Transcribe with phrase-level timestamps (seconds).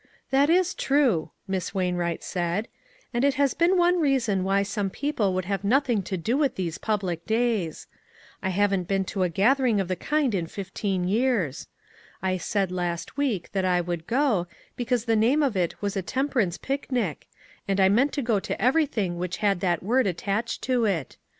[0.31, 2.67] "That is true," Miss Wainwright said,"
[3.13, 6.55] and it has been one reason why some people would have nothing to do with
[6.55, 7.85] these public days.
[8.41, 9.41] I haven't been to a 94 ONE COMMONPLACE DAY.
[9.75, 11.67] gathering of the kind in fifteen years.
[12.23, 16.01] I said last week that I would go, because the name of it was a
[16.01, 17.27] temperance picnic,
[17.67, 21.15] and I meant to go to everything which had that word attached to it.